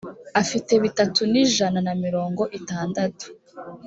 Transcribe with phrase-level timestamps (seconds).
[0.41, 3.25] afite bitatu n’ijana na mirongo itandatu